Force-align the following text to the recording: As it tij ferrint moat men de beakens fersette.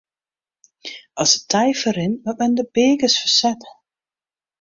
As 1.21 1.31
it 1.37 1.43
tij 1.51 1.71
ferrint 1.81 2.23
moat 2.23 2.39
men 2.41 2.53
de 2.57 2.65
beakens 2.75 3.15
fersette. 3.21 3.69